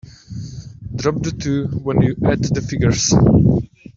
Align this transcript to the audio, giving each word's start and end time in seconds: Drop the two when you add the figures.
Drop 0.95 1.21
the 1.21 1.29
two 1.31 1.67
when 1.83 2.01
you 2.01 2.15
add 2.25 2.43
the 2.43 2.59
figures. 2.63 3.13